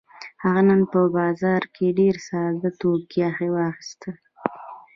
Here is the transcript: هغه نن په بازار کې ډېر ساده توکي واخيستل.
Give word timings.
هغه 0.43 0.61
نن 0.69 0.81
په 0.91 0.99
بازار 1.17 1.63
کې 1.75 1.85
ډېر 1.99 2.15
ساده 2.27 2.69
توکي 2.79 3.21
واخيستل. 3.55 4.15